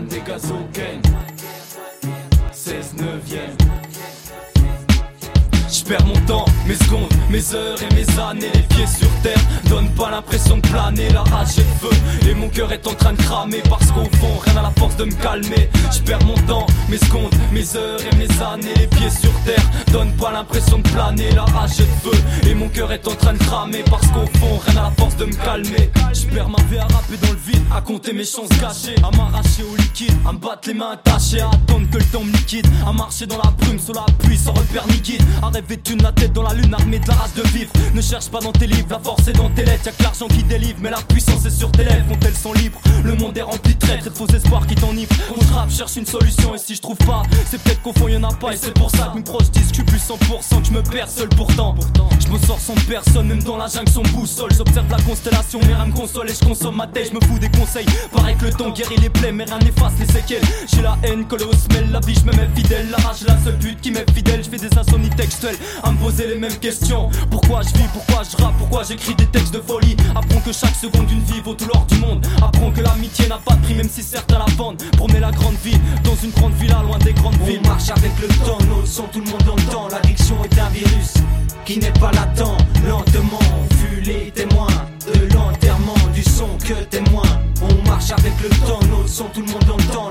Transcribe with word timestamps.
Yann 0.00 0.06
des 0.06 0.20
Gazoken 0.20 1.02
16 2.52 2.94
neuvième. 2.98 3.56
Je 5.72 5.84
perds 5.84 6.06
mon 6.06 6.20
temps, 6.26 6.44
mes 6.66 6.74
secondes, 6.74 7.12
mes 7.30 7.54
heures 7.54 7.78
et 7.82 7.94
mes 7.94 8.18
années. 8.18 8.50
Les 8.54 8.62
pieds 8.62 8.86
sur 8.86 9.08
terre, 9.22 9.40
donne 9.68 9.88
pas 9.90 10.10
l'impression 10.10 10.56
de 10.56 10.62
planer 10.62 11.10
La 11.10 11.22
rage 11.22 11.58
et 11.58 11.62
le 11.62 11.88
feu, 11.88 12.28
et 12.28 12.34
mon 12.34 12.48
cœur 12.48 12.72
est 12.72 12.86
en 12.86 12.94
train 12.94 13.12
de 13.12 13.22
cramer 13.22 13.62
Parce 13.68 13.90
qu'au 13.92 14.04
fond, 14.16 14.49
à 14.70 14.80
force 14.80 14.96
de 14.96 15.04
me 15.04 15.12
calmer. 15.12 15.68
Je 15.92 16.00
perds 16.00 16.24
mon 16.24 16.34
temps, 16.46 16.66
mes 16.88 16.98
secondes, 16.98 17.34
mes 17.52 17.76
heures 17.76 18.00
et 18.00 18.16
mes 18.16 18.42
années. 18.42 18.74
Les 18.76 18.86
pieds 18.86 19.10
sur 19.10 19.32
terre, 19.44 19.64
donne 19.92 20.12
pas 20.12 20.32
l'impression 20.32 20.78
de 20.78 20.88
planer. 20.88 21.30
La 21.32 21.44
rage 21.44 21.78
le 21.78 22.10
feu, 22.10 22.18
et 22.48 22.54
mon 22.54 22.68
cœur 22.68 22.92
est 22.92 23.06
en 23.06 23.14
train 23.14 23.32
de 23.32 23.38
cramer. 23.38 23.82
Parce 23.90 24.06
qu'au 24.08 24.26
fond, 24.38 24.60
rien 24.66 24.76
à 24.76 24.82
la 24.84 24.90
force 24.96 25.16
de 25.16 25.26
me 25.26 25.32
calmer. 25.32 25.90
Je 26.12 26.26
perds 26.26 26.48
ma 26.48 26.62
vie 26.64 26.78
à 26.78 26.84
rapper 26.84 27.16
dans 27.22 27.32
le 27.32 27.38
vide, 27.38 27.62
à 27.74 27.80
compter 27.80 28.12
mes 28.12 28.24
chances 28.24 28.48
gâchées 28.60 28.96
À 29.02 29.16
m'arracher 29.16 29.62
au 29.62 29.76
liquide, 29.76 30.14
à 30.26 30.32
me 30.32 30.38
battre 30.38 30.68
les 30.68 30.74
mains 30.74 30.92
attachées. 30.92 31.40
À 31.40 31.48
attendre 31.48 31.88
que 31.90 31.98
le 31.98 32.04
temps 32.04 32.24
me 32.24 32.32
liquide, 32.32 32.66
à 32.86 32.92
marcher 32.92 33.26
dans 33.26 33.38
la 33.38 33.50
brume 33.50 33.78
Sous 33.78 33.92
la 33.92 34.04
pluie 34.18 34.38
sans 34.38 34.52
repère 34.52 34.86
ni 34.88 34.98
guide, 35.00 35.22
vêtu 35.68 35.94
de 35.94 36.02
la 36.02 36.12
tête 36.12 36.32
dans 36.32 36.42
la 36.42 36.54
lune, 36.54 36.72
armée 36.74 36.98
de 36.98 37.08
la 37.08 37.14
race 37.14 37.34
de 37.34 37.42
vivre. 37.48 37.70
Ne 37.94 38.00
cherche 38.00 38.28
pas 38.28 38.40
dans 38.40 38.52
tes 38.52 38.66
livres, 38.66 38.88
la 38.90 38.98
force 38.98 39.26
est 39.28 39.32
dans 39.32 39.50
tes 39.50 39.64
lettres. 39.64 39.86
Y'a 39.86 39.92
que 39.92 40.02
l'argent 40.02 40.28
qui 40.28 40.42
délivre, 40.42 40.78
mais 40.80 40.90
la 40.90 41.00
puissance 41.00 41.44
est 41.44 41.50
sur 41.50 41.70
tes 41.72 41.84
lèvres. 41.84 42.06
Quand 42.08 42.26
elles 42.26 42.36
sont 42.36 42.52
libres, 42.52 42.80
le 43.04 43.14
monde 43.14 43.36
est 43.36 43.42
rempli 43.42 43.74
de 43.74 43.78
traîtres 43.78 44.06
et 44.06 44.10
de 44.10 44.14
faux 44.14 44.26
espoirs 44.26 44.59
qui 44.66 44.74
t'enivrent. 44.74 45.14
On 45.36 45.40
trappe, 45.44 45.70
cherche 45.70 45.96
une 45.96 46.06
solution, 46.06 46.54
et 46.54 46.58
si 46.58 46.74
je 46.74 46.80
trouve 46.80 46.96
pas, 46.98 47.22
c'est 47.50 47.60
peut-être 47.62 47.82
qu'au 47.82 47.92
fond 47.92 48.08
y'en 48.08 48.22
a 48.22 48.32
pas. 48.32 48.52
Et 48.52 48.56
c'est 48.56 48.74
pour 48.74 48.90
ça 48.90 49.10
que 49.12 49.18
mes 49.18 49.24
proches 49.24 49.50
disent 49.50 49.72
que 49.72 49.82
plus 49.82 49.98
100%, 49.98 50.60
que 50.60 50.66
je 50.66 50.72
me 50.72 50.82
perds 50.82 51.10
seul 51.10 51.28
pourtant. 51.28 51.74
Je 52.18 52.28
me 52.28 52.38
sors 52.38 52.60
sans 52.60 52.74
personne, 52.88 53.28
même 53.28 53.42
dans 53.42 53.56
la 53.56 53.66
jungle 53.66 53.90
sans 53.90 54.02
boussole. 54.02 54.50
J'observe 54.56 54.90
la 54.90 55.00
constellation, 55.02 55.60
mais 55.66 55.74
rien 55.74 55.86
me 55.86 55.92
console 55.92 56.30
et 56.30 56.34
je 56.34 56.44
consomme 56.44 56.76
ma 56.76 56.86
tête. 56.86 57.10
Je 57.10 57.14
me 57.14 57.20
fous 57.26 57.38
des 57.38 57.50
conseils, 57.50 57.86
pareil 58.12 58.36
que 58.36 58.46
le 58.46 58.52
temps 58.52 58.70
guérit 58.70 58.96
les 58.98 59.10
plaies, 59.10 59.32
mais 59.32 59.44
rien 59.44 59.58
n'efface 59.58 59.92
les 59.98 60.06
séquelles. 60.06 60.42
J'ai 60.72 60.82
la 60.82 60.96
haine 61.02 61.24
collée 61.26 61.44
au 61.44 61.52
semelle, 61.52 61.90
la 61.90 62.00
vie, 62.00 62.14
je 62.14 62.24
me 62.24 62.32
mets 62.32 62.48
fidèle. 62.54 62.88
La 62.90 62.98
rage, 62.98 63.22
la 63.26 63.38
seule 63.42 63.56
but 63.56 63.80
qui 63.80 63.90
m'est 63.90 64.08
fidèle. 64.12 64.42
Je 64.44 64.50
fais 64.50 64.58
des 64.58 64.78
insomnies 64.78 65.10
textuelles 65.10 65.56
à 65.82 65.90
me 65.90 65.98
poser 65.98 66.26
les 66.26 66.36
mêmes 66.36 66.56
questions. 66.58 67.08
Pourquoi 67.30 67.62
je 67.62 67.78
vis, 67.78 67.88
pourquoi 67.92 68.22
je 68.22 68.42
rappe, 68.42 68.56
pourquoi 68.58 68.82
j'écris 68.84 69.14
des 69.14 69.26
textes 69.26 69.54
de 69.54 69.60
folie? 69.60 69.96
Apprends 70.14 70.40
que 70.40 70.52
chaque 70.52 70.74
seconde 70.74 71.06
d'une 71.06 71.22
vie 71.24 71.40
vaut 71.44 71.54
tout 71.54 71.66
l'or 71.66 71.86
du 71.86 71.98
monde. 71.98 72.26
Apprends 72.42 72.70
que 72.70 72.80
l'amitié 72.80 73.28
n'a 73.28 73.38
pas 73.38 73.54
de 73.54 73.62
prix, 73.62 73.74
même 73.74 73.88
si 73.88 74.02
certains 74.02 74.38
la 74.38 74.46
vendent. 74.56 74.82
Promet 74.96 75.20
la 75.20 75.30
grande 75.30 75.56
vie 75.64 75.78
dans 76.04 76.14
une 76.16 76.30
grande 76.30 76.54
villa 76.54 76.82
loin 76.82 76.98
des 76.98 77.12
grandes 77.12 77.40
villes. 77.42 77.60
On 77.64 77.68
marche 77.68 77.90
avec 77.90 78.12
le 78.20 78.28
temps, 78.44 78.58
nos 78.68 78.84
sons, 78.86 79.08
tout 79.12 79.20
le 79.20 79.30
monde 79.30 79.48
entend. 79.48 79.88
L'addiction 79.88 80.36
est 80.44 80.58
un 80.58 80.68
virus 80.70 81.14
qui 81.64 81.78
n'est 81.78 81.92
pas 81.92 82.12
latent. 82.12 82.56
Lentement, 82.86 83.38
on 83.58 83.74
fut 83.74 84.00
les 84.02 84.30
témoins 84.30 84.68
de 85.06 85.32
l'enterrement 85.34 85.94
du 86.14 86.22
son 86.22 86.48
que 86.58 86.74
témoin. 86.84 87.22
On 87.62 87.88
marche 87.88 88.10
avec 88.10 88.32
le 88.42 88.48
temps, 88.66 88.80
nos 88.90 89.06
sons, 89.06 89.28
tout 89.32 89.42
le 89.42 89.52
monde 89.52 89.70
entend. 89.70 90.09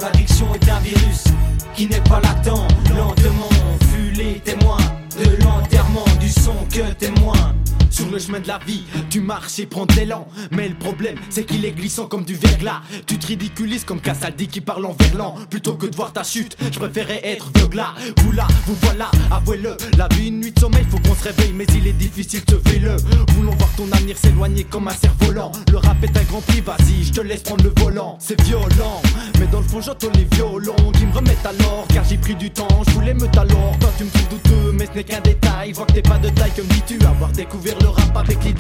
Le 8.19 8.25
chemin 8.25 8.39
de 8.39 8.47
la 8.47 8.59
vie, 8.59 8.83
tu 9.09 9.21
marches 9.21 9.59
et 9.59 9.65
prends 9.65 9.85
de 9.85 9.93
l'élan. 9.93 10.27
Mais 10.51 10.67
le 10.67 10.75
problème, 10.75 11.15
c'est 11.29 11.45
qu'il 11.45 11.63
est 11.65 11.71
glissant 11.71 12.05
comme 12.05 12.25
du 12.25 12.35
verglas. 12.35 12.81
Tu 13.05 13.17
te 13.17 13.27
ridiculises 13.27 13.85
comme 13.85 14.01
Cassaldi 14.01 14.47
qui 14.47 14.61
parle 14.61 14.85
en 14.85 14.93
verlan. 14.99 15.35
Plutôt 15.49 15.75
que 15.75 15.85
de 15.85 15.95
voir 15.95 16.11
ta 16.11 16.23
chute, 16.23 16.57
je 16.71 16.77
préférais 16.79 17.21
être 17.23 17.51
là 17.73 17.93
Vous 18.17 18.31
là, 18.31 18.47
vous 18.65 18.75
voilà, 18.81 19.09
avouez-le. 19.31 19.77
La 19.97 20.07
vie, 20.09 20.27
une 20.27 20.41
nuit 20.41 20.51
de 20.51 20.59
sommeil, 20.59 20.85
faut 20.89 20.97
qu'on 20.99 21.15
se 21.15 21.23
réveille. 21.23 21.53
Mais 21.53 21.65
il 21.75 21.87
est 21.87 21.93
difficile 21.93 22.43
de 22.45 22.59
le 22.79 22.95
Voulons 23.35 23.55
voir 23.57 23.69
ton 23.77 23.89
avenir 23.91 24.17
s'éloigner 24.17 24.63
comme 24.65 24.87
un 24.87 24.93
cerf-volant. 24.93 25.51
Le 25.71 25.77
rap 25.77 26.03
est 26.03 26.17
un 26.17 26.23
grand 26.23 26.41
prix, 26.41 26.61
vas-y, 26.61 27.05
je 27.05 27.13
te 27.13 27.21
laisse 27.21 27.43
prendre 27.43 27.63
le 27.63 27.73
volant. 27.77 28.17
C'est 28.19 28.39
violent, 28.41 29.01
mais 29.39 29.47
dans 29.47 29.59
le 29.59 29.67
fond, 29.67 29.81
j'entends 29.81 30.11
les 30.15 30.27
violons 30.35 30.75
qui 30.93 31.05
me 31.05 31.13
remettent 31.13 31.45
à. 31.45 31.51
Car 31.93 32.03
j'ai 32.03 32.17
pris 32.17 32.35
du 32.35 32.49
temps, 32.49 32.67
je 32.87 32.91
voulais 32.91 33.13
me 33.13 33.27
talor. 33.27 33.75
Toi, 33.79 33.89
tu 33.97 34.03
me 34.03 34.09
trouves 34.09 34.29
douteux, 34.29 34.71
mais 34.73 34.85
ce 34.85 34.91
n'est 34.97 35.03
qu'un 35.03 35.19
détail. 35.21 35.71
Vois 35.73 35.85
que 35.85 35.93
t'es 35.93 36.01
pas 36.01 36.17
de 36.17 36.29
taille, 36.29 36.51
comme 36.55 36.67
dis-tu, 36.67 37.03
avoir 37.05 37.31
découvert 37.31 37.77
le 37.81 37.89
rap 37.89 38.08
avec 38.15 38.43
les 38.43 38.53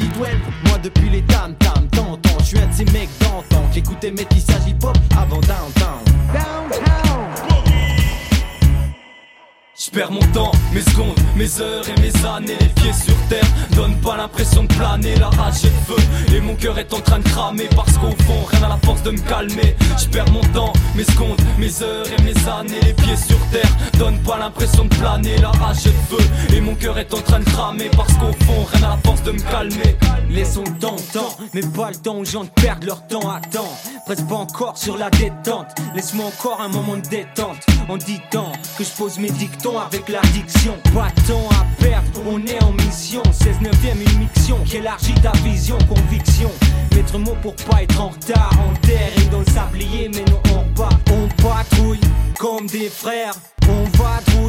je 9.91 9.97
perds 9.97 10.11
mon 10.11 10.19
temps, 10.33 10.51
mes 10.73 10.81
secondes, 10.81 11.19
mes 11.35 11.61
heures 11.61 11.83
et 11.87 12.01
mes 12.01 12.25
années 12.25 12.57
Les 12.59 12.67
pieds 12.67 12.93
sur 12.93 13.15
terre, 13.27 13.45
donne 13.75 13.95
pas 14.01 14.17
l'impression 14.17 14.63
de 14.63 14.73
planer 14.73 15.15
La 15.15 15.29
rage 15.29 15.63
le 15.63 15.69
feu, 15.69 16.35
et 16.35 16.41
mon 16.41 16.55
cœur 16.55 16.77
est 16.77 16.93
en 16.93 16.99
train 16.99 17.19
de 17.19 17.23
cramer 17.23 17.67
Parce 17.75 17.97
qu'au 17.97 18.11
fond, 18.23 18.45
rien 18.49 18.59
n'a 18.61 18.69
la 18.69 18.77
force 18.77 19.03
de 19.03 19.11
me 19.11 19.19
calmer. 19.19 19.75
Je 19.97 20.07
perds 20.09 20.31
mon 20.31 20.41
temps, 20.53 20.73
mes 20.95 21.03
secondes, 21.03 21.41
mes 21.57 21.81
heures 21.81 22.05
et 22.07 22.21
mes 22.21 22.49
années 22.49 22.79
Les 22.83 22.93
pieds 22.93 23.15
sur 23.15 23.39
terre, 23.51 23.71
donne 23.97 24.19
pas 24.19 24.37
l'impression 24.37 24.85
de 24.85 24.95
planer 24.95 25.37
La 25.37 25.51
rage 25.51 25.85
le 25.85 25.91
feu, 26.17 26.23
et 26.55 26.61
mon 26.61 26.75
cœur 26.75 26.97
est 26.97 27.13
en 27.13 27.21
train 27.21 27.39
de 27.39 27.45
cramer 27.45 27.89
Parce 27.95 28.13
qu'au 28.13 28.33
fond, 28.45 28.65
rien 28.71 28.81
n'a 28.81 28.89
la 28.89 28.97
force 29.03 29.23
de 29.23 29.31
me 29.31 29.39
calmer. 29.39 29.95
Laissons 30.29 30.63
le 30.65 30.77
temps, 30.79 30.95
temps, 31.13 31.35
mais 31.53 31.61
pas 31.61 31.89
le 31.89 31.95
temps 31.95 32.17
aux 32.17 32.25
gens 32.25 32.43
de 32.43 32.49
perdre 32.49 32.85
leur 32.85 33.07
temps 33.07 33.29
Attends, 33.29 33.73
presque 34.05 34.27
pas 34.27 34.35
encore 34.35 34.77
sur 34.77 34.97
la 34.97 35.09
détente. 35.09 35.67
Laisse-moi 35.95 36.25
encore 36.25 36.61
un 36.61 36.67
moment 36.67 36.97
de 36.97 37.07
détente. 37.07 37.57
En 37.87 37.97
dit 37.97 38.21
tant 38.29 38.51
que 38.77 38.83
je 38.83 38.91
pose 38.91 39.17
mes 39.17 39.31
dictons 39.31 39.78
avec 39.85 40.09
l'addiction. 40.09 40.77
Pas 40.93 41.09
de 41.15 41.27
temps 41.27 41.49
à 41.51 41.81
perdre, 41.81 42.21
on 42.25 42.39
est 42.45 42.61
en 42.63 42.71
mission. 42.73 43.21
16 43.31 43.61
9 43.61 43.73
une 43.93 44.19
mission 44.19 44.57
qui 44.65 44.77
élargit 44.77 45.13
ta 45.15 45.31
vision, 45.43 45.77
conviction. 45.87 46.51
Mettre 46.95 47.17
mot 47.19 47.35
pour 47.41 47.55
pas 47.55 47.83
être 47.83 48.01
en 48.01 48.09
retard, 48.09 48.51
en 48.59 48.73
terre 48.85 49.11
et 49.17 49.29
dans 49.29 49.39
le 49.39 49.45
sablier, 49.45 50.09
mais 50.13 50.23
non 50.31 50.41
on 50.55 50.73
pas. 50.73 50.89
On 51.11 51.27
patrouille 51.41 51.99
comme 52.37 52.67
des 52.67 52.89
frères, 52.89 53.33
on 53.67 53.83
vadrouille 53.97 54.48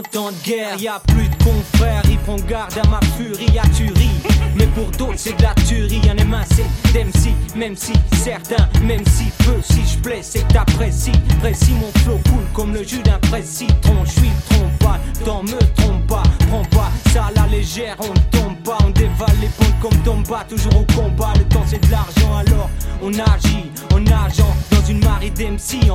en 0.00 0.02
temps 0.02 0.30
de 0.30 0.44
guerre, 0.44 0.76
y 0.78 0.88
a 0.88 1.00
plus 1.08 1.28
de 1.28 1.44
confrères, 1.44 2.02
ils 2.08 2.18
prennent 2.18 2.44
garde 2.46 2.72
à 2.78 2.88
ma 2.88 3.00
furie, 3.16 3.58
à 3.58 3.66
tuerie. 3.68 4.10
Mais 4.56 4.66
pour 4.66 4.90
d'autres, 4.92 5.18
c'est 5.18 5.36
de 5.36 5.42
la 5.42 5.54
tuerie, 5.66 6.00
est 6.04 6.34
assez 6.34 6.64
d'MC, 6.92 7.34
même 7.56 7.76
si 7.76 7.92
certains, 8.12 8.68
même 8.82 9.04
si 9.06 9.24
peu, 9.44 9.60
si 9.62 9.80
je 9.86 9.98
plais, 9.98 10.20
c'est 10.22 10.46
que 10.46 10.52
t'apprécies. 10.52 11.12
Précis, 11.40 11.72
mon 11.72 11.90
flow 12.00 12.18
cool 12.30 12.44
comme 12.54 12.74
le 12.74 12.82
jus 12.82 13.02
d'un 13.02 13.18
précis. 13.30 13.66
Tron, 13.82 14.04
je 14.04 14.10
suis 14.10 14.30
pas, 14.78 14.98
t'en 15.24 15.42
me 15.42 15.58
trompe 15.76 16.06
pas, 16.06 16.22
prends 16.48 16.64
pas 16.76 16.90
ça 17.12 17.26
à 17.26 17.32
la 17.32 17.46
légère, 17.48 17.96
on 18.00 18.14
tombe 18.36 18.56
pas, 18.64 18.78
on 18.84 18.90
dévale 18.90 19.36
les 19.40 19.48
ponts 19.48 19.76
comme 19.82 19.98
Tomba, 20.02 20.44
toujours 20.48 20.76
au 20.76 20.86
combat. 20.94 21.32
Le 21.36 21.44
temps 21.44 21.64
c'est 21.66 21.84
de 21.84 21.90
l'argent, 21.90 22.36
alors 22.36 22.70
on 23.02 23.12
agit 23.12 23.70
en 23.94 24.00
nageant 24.00 24.54
dans 24.70 24.84
une 24.86 25.04
marée 25.04 25.30
d'MC 25.30 25.90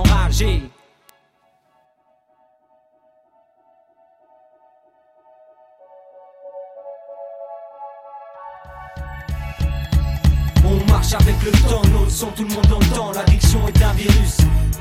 enragés. 11.13 11.15
avec 11.15 11.35
le 11.43 11.51
temps, 11.69 11.81
nos 11.89 12.09
sons, 12.09 12.31
tout 12.35 12.43
le 12.43 12.53
monde 12.53 12.73
entend. 12.73 13.11
L'addiction 13.11 13.67
est 13.67 13.83
un 13.83 13.93
virus 13.93 14.37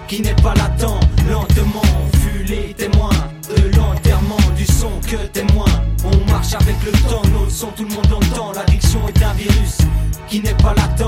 qui 0.08 0.22
n'est 0.22 0.34
pas 0.36 0.54
latent. 0.54 1.00
Lentement, 1.28 1.82
on 1.82 2.18
fut 2.18 2.44
les 2.44 2.74
témoins 2.74 3.10
de 3.48 3.76
l'enterrement 3.76 4.36
du 4.56 4.64
son 4.64 4.90
que 5.00 5.16
témoin. 5.26 5.66
On 6.04 6.30
marche 6.30 6.54
avec 6.54 6.76
le 6.84 6.92
temps, 7.08 7.22
nos 7.32 7.48
sons, 7.48 7.72
tout 7.76 7.84
le 7.84 7.94
monde 7.94 8.12
entend. 8.12 8.52
L'addiction 8.52 9.00
est 9.08 9.22
un 9.22 9.32
virus 9.34 9.78
qui 10.28 10.40
n'est 10.40 10.54
pas 10.54 10.74
latent. 10.74 11.00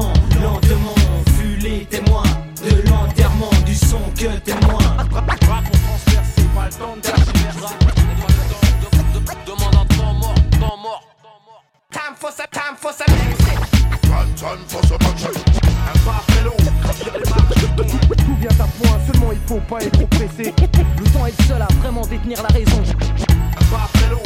Lentement, 0.43 0.95
on 0.97 1.31
fut 1.33 1.57
les 1.59 1.85
témoins 1.87 2.25
de 2.65 2.89
l'enterrement 2.89 3.51
du 3.65 3.75
son 3.75 4.01
que 4.17 4.39
témoin. 4.39 4.79
pas 5.11 5.21
le 6.67 6.71
temps 6.71 6.95
Demande 9.47 9.75
un 9.75 9.95
temps 9.95 10.15
mort, 10.15 10.35
temps 10.51 10.79
mort. 10.83 11.03
Time 11.93 12.15
for 12.17 12.33
some, 12.33 12.47
time 12.51 12.77
for 12.77 12.93
some 12.93 13.07
time 14.37 14.59
for 14.69 14.83
some 14.87 15.06
faut 19.57 19.75
pas 19.75 19.83
être 19.83 19.93
trop 19.93 20.07
pressé. 20.07 20.53
Le 20.99 21.13
temps 21.13 21.27
est 21.27 21.39
le 21.39 21.45
seul 21.45 21.63
à 21.63 21.69
vraiment 21.81 22.07
détenir 22.07 22.43
la 22.43 22.49
raison. 22.49 22.83
Pas 23.71 23.89
très 23.95 24.11
long, 24.11 24.21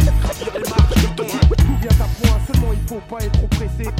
les 0.54 0.68
marches, 0.68 0.96
le 0.96 1.14
temps. 1.14 1.38
Tout 1.56 1.76
vient 1.80 1.90
à 1.90 2.08
point, 2.20 2.38
seulement 2.52 2.72
il 2.72 2.88
faut 2.88 3.00
pas 3.08 3.24
être 3.24 3.32
trop 3.32 3.46
pressé. 3.46 3.90